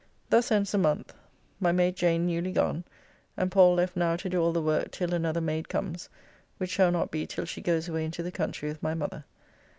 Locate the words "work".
4.59-4.89